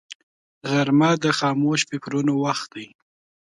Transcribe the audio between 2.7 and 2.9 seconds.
دی